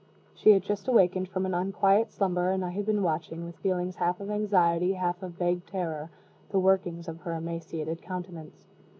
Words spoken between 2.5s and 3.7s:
I had been watching, with